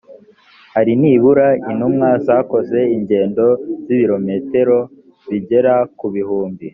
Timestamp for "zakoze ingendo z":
2.25-3.87